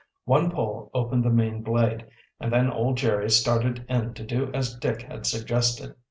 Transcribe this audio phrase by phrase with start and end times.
[0.25, 2.07] One pull opened the main blade,
[2.39, 5.93] and then old Jerry started in to do as Dick had suggested.